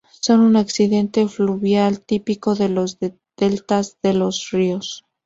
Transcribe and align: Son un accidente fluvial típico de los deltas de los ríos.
Son 0.19 0.39
un 0.39 0.55
accidente 0.55 1.27
fluvial 1.27 2.01
típico 2.03 2.55
de 2.55 2.69
los 2.69 2.97
deltas 3.37 3.99
de 4.01 4.15
los 4.15 4.49
ríos. 4.49 5.05